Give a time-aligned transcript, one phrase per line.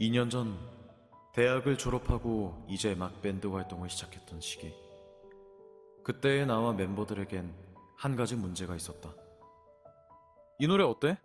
[0.00, 0.58] 2년 전
[1.34, 4.74] 대학을 졸업하고 이제 막 밴드 활동을 시작했던 시기.
[6.02, 7.54] 그때의 나와 멤버들에겐
[7.96, 9.14] 한 가지 문제가 있었다.
[10.58, 11.18] 이 노래 어때?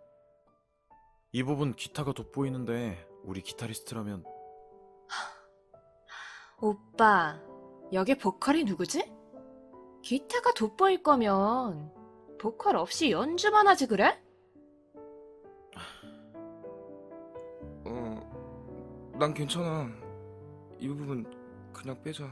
[1.31, 4.25] 이 부분 기타가 돋보이는데 우리 기타리스트라면
[6.59, 7.39] 오빠,
[7.93, 9.09] 여기 보컬이 누구지?
[10.01, 11.93] 기타가 돋보일 거면
[12.39, 14.21] 보컬 없이 연주만 하지 그래?
[19.17, 19.89] 난 괜찮아.
[20.77, 21.25] 이 부분
[21.71, 22.29] 그냥 빼자.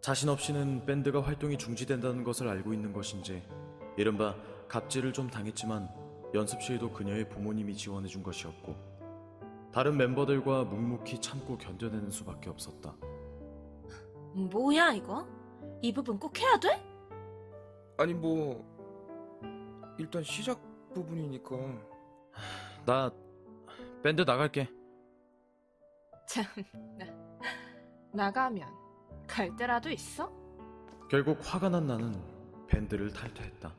[0.00, 3.42] 자신 없이는 밴드가 활동이 중지된다는 것을 알고 있는 것인지
[3.96, 4.36] 이른바
[4.68, 5.88] 갑질을 좀 당했지만
[6.34, 8.76] 연습실도 그녀의 부모님이 지원해준 것이었고
[9.72, 12.94] 다른 멤버들과 묵묵히 참고 견뎌내는 수밖에 없었다.
[14.34, 15.26] 뭐야 이거?
[15.82, 16.80] 이 부분 꼭 해야 돼?
[17.98, 18.64] 아니 뭐
[19.98, 20.60] 일단 시작
[20.94, 21.56] 부분이니까.
[22.86, 23.10] 나
[24.04, 24.68] 밴드 나갈게.
[26.26, 26.44] 참,
[26.98, 27.06] 나,
[28.12, 28.68] 나가면
[29.26, 30.30] 갈 때라도 있어?
[31.10, 32.14] 결국 화가 난 나는
[32.68, 33.72] 밴드를 탈퇴했다.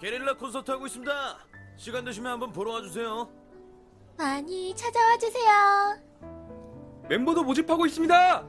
[0.00, 1.12] 게릴라 콘서트 하고 있습니다.
[1.76, 3.28] 시간 되시면 한번 보러 와주세요.
[4.18, 5.50] 많이 찾아와 주세요.
[7.08, 8.46] 멤버도 모집하고 있습니다.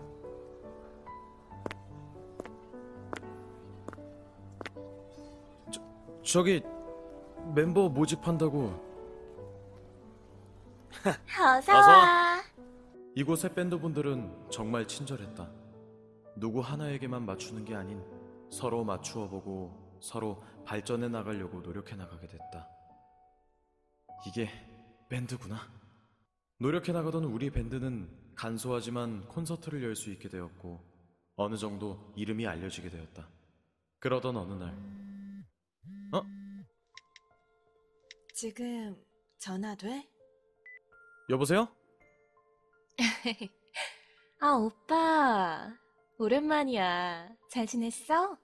[6.24, 6.62] 저기
[7.54, 8.93] 멤버 모집한다고
[11.06, 12.42] 어서 어서 와.
[13.16, 15.52] 이곳의 밴드분들은 정말 친절했다.
[16.38, 18.02] 누구 하나에게만 맞추는 게 아닌
[18.52, 22.68] 서로 맞추어 보고 서로 발전해 나가려고 노력해 나가게 됐다.
[24.28, 24.50] 이게
[25.09, 25.59] 밴드구나.
[26.59, 30.81] 노력해 나가던 우리 밴드는 간소하지만 콘서트를 열 수 있게 되었고
[31.36, 33.28] 어느 정도 이름이 알려지게 되었다.
[34.00, 34.74] 그러던 어느 날
[36.14, 36.22] 어?
[38.34, 38.96] 지금
[39.38, 40.08] 전화 돼?
[41.30, 41.68] 여보세요?
[44.40, 45.72] 아 오빠
[46.18, 47.30] 오랜만이야.
[47.50, 48.38] 잘 지냈어?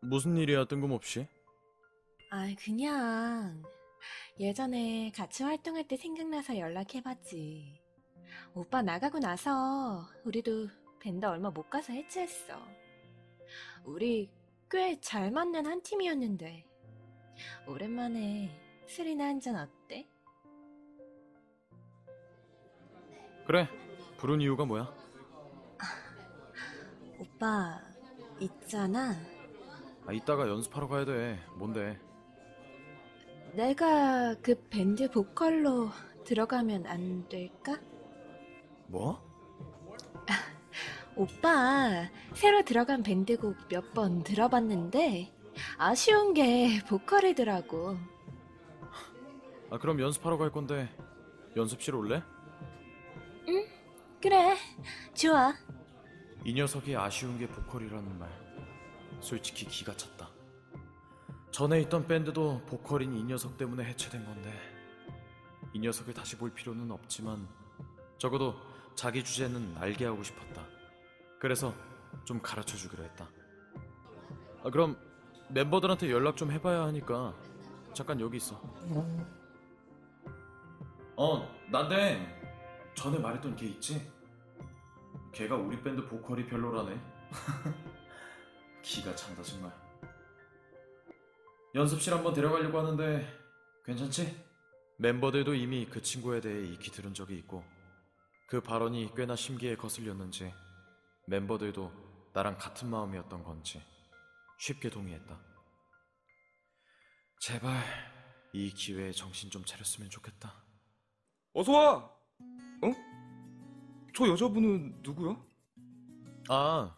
[0.00, 1.26] 무슨 일이야 뜬금없이?
[2.30, 3.62] 아 그냥
[4.38, 7.80] 예전에 같이 활동할 때 생각나서 연락해봤지.
[8.54, 10.68] 오빠 나가고 나서 우리도
[11.00, 12.54] 밴드 얼마 못 가서 해체했어.
[13.84, 14.30] 우리
[14.70, 16.64] 꽤 잘 맞는 한 팀이었는데
[17.68, 18.50] 오랜만에
[18.88, 20.08] 술이나 한 잔 어때?
[23.46, 23.68] 그래
[24.18, 24.92] 부른 이유가 뭐야?
[27.18, 27.80] 오빠
[28.40, 29.14] 있잖아.
[30.06, 31.98] 아 이따가 연습하러 가야 돼 뭔데
[33.54, 35.90] 내가 그 밴드 보컬로
[36.24, 37.78] 들어가면 안 될까?
[38.88, 39.22] 뭐?
[41.16, 45.32] 오빠 새로 들어간 밴드곡 몇 번 들어봤는데
[45.78, 47.96] 아쉬운 게 보컬이더라고.
[49.70, 50.88] 아 그럼 연습하러 갈 건데
[51.56, 52.22] 연습실 올래?
[54.26, 54.56] 그래,
[55.14, 55.54] 좋아.
[56.44, 58.28] 이 녀석이 아쉬운 게 보컬이라는 말.
[59.20, 60.28] 솔직히 기가 찼다.
[61.52, 64.52] 전에 있던 밴드도 보컬인 이 녀석 때문에 해체된 건데
[65.72, 67.46] 이 녀석을 다시 볼 필요는 없지만
[68.18, 68.56] 적어도
[68.96, 70.66] 자기 주제는 알게 하고 싶었다.
[71.38, 71.72] 그래서
[72.24, 73.28] 좀 가르쳐 주기로 했다.
[74.64, 74.98] 아 그럼
[75.50, 77.32] 멤버들한테 연락 좀 해봐야 하니까
[77.94, 78.60] 잠깐 여기 있어.
[81.14, 82.42] 어 난데
[82.96, 84.15] 전에 말했던 걔 있지?
[85.36, 86.98] 걔가 우리 밴드 보컬이 별로라네.
[88.80, 89.70] 기가 찬다 정말.
[91.74, 93.38] 연습실 한번 데려가려고 하는데
[93.84, 94.46] 괜찮지?
[94.98, 97.62] 멤버들도 이미 그 친구에 대해 익히 들은 적이 있고
[98.48, 100.54] 그 발언이 꽤나 심기에 거슬렸는지
[101.26, 103.82] 멤버들도 나랑 같은 마음이었던 건지
[104.58, 105.38] 쉽게 동의했다.
[107.40, 107.84] 제발
[108.54, 110.64] 이 기회에 정신 좀 차렸으면 좋겠다.
[111.52, 112.15] 어서 와.
[114.16, 114.24] 어?
[114.24, 115.36] 저 여자분은 누구야?
[116.48, 116.96] 아,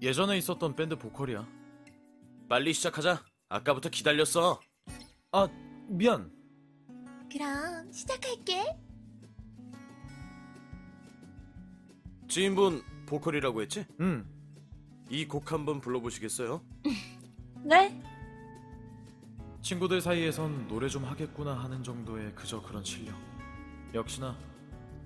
[0.00, 1.46] 예전에 있었던 밴드 보컬이야.
[2.48, 3.24] 빨리 시작하자.
[3.48, 4.60] 아까부터 기다렸어.
[5.32, 5.48] 아,
[5.88, 6.30] 미안.
[7.30, 8.76] 그럼 시작할게.
[12.28, 13.84] 지인분 보컬이라고 했지?
[14.00, 14.26] 응.
[15.10, 16.62] 이 곡 한번 불러보시겠어요?
[17.64, 18.02] 네?
[19.60, 23.14] 친구들 사이에선 노래 좀 하겠구나 하는 정도의 그저 그런 실력.
[23.92, 24.36] 역시나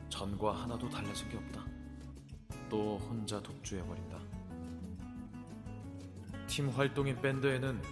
[0.08, 1.64] 전과 하나도 달라진 게 없다.
[2.68, 4.18] 또 혼자 독주해버린다.
[6.46, 7.82] 팀 활동인 밴드에는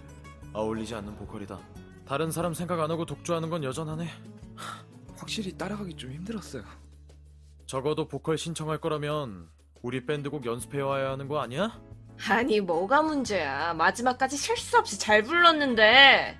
[0.53, 1.59] 어울리지 않는 보컬이다.
[2.05, 4.07] 다른 사람 생각 안 하고 독주하는 건 여전하네.
[5.17, 6.63] 확실히 따라가기 좀 힘들었어요.
[7.65, 9.49] 적어도 보컬 신청할 거라면
[9.81, 11.81] 우리 밴드곡 연습해 와야 하는 거 아니야?
[12.29, 13.73] 아니 뭐가 문제야.
[13.73, 16.37] 마지막까지 실수 없이 잘 불렀는데.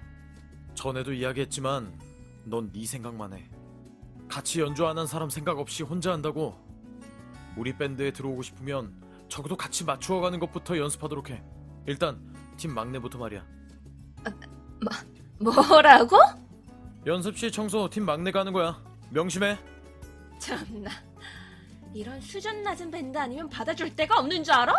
[0.76, 2.00] 전에도 이야기했지만
[2.46, 3.50] 넌 네 생각만 해.
[4.36, 6.60] 같이 연주 안 한 사람 생각 없이 혼자 한다고.
[7.56, 8.94] 우리 밴드에 들어오고 싶으면
[9.30, 11.42] 적어도 같이 맞추어 가는 것부터 연습하도록 해.
[11.86, 12.20] 일단
[12.58, 13.46] 팀 막내부터 말이야.
[15.40, 16.18] 뭐라고?
[17.06, 18.84] 연습실 청소 팀 막내가 하는 거야.
[19.10, 19.58] 명심해.
[20.38, 20.92] 참나.
[21.94, 24.74] 이런 수준 낮은 밴드 아니면 받아줄 데가 없는 줄 알아?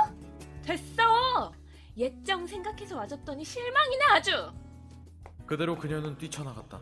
[0.64, 1.50] 됐어.
[1.96, 4.52] 예정 생각해서 와줬더니 실망이네 아주.
[5.46, 6.78] 그대로 그녀는 뛰쳐나갔다.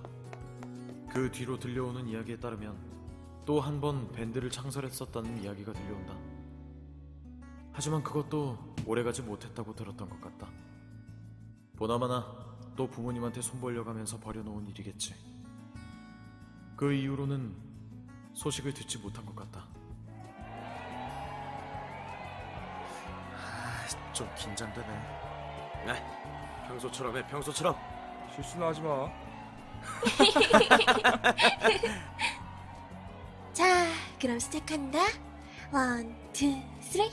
[1.14, 2.76] 그 뒤로 들려오는 이야기에 따르면
[3.46, 6.16] 또 한 번 밴드를 창설했었다는 이야기가 들려온다.
[7.72, 10.48] 하지만 그것도 오래가지 못했다고 들었던 것 같다.
[11.76, 12.26] 보나마나
[12.74, 15.14] 또 부모님한테 손 벌려가면서 버려놓은 일이겠지.
[16.76, 17.54] 그 이후로는
[18.32, 19.66] 소식을 듣지 못한 것 같다.
[23.36, 24.88] 아, 좀 긴장되네.
[25.86, 27.76] 네, 평소처럼 해, 평소처럼.
[28.34, 29.08] 실수나 하지 마.
[33.52, 33.86] 자,
[34.20, 34.98] 그럼 시작한다.
[35.72, 37.10] 원, 투, 쓰리.